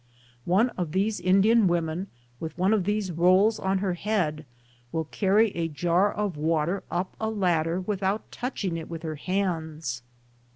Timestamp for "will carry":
4.91-5.51